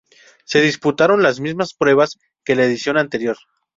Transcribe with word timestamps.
Se 0.45 0.61
disputaron 0.61 1.21
las 1.21 1.39
mismas 1.39 1.75
pruebas 1.75 2.17
que 2.43 2.55
la 2.55 2.63
edición 2.63 2.97
anterior. 2.97 3.37